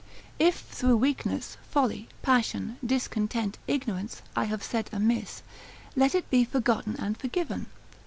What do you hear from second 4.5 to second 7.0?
said amiss, let it be forgotten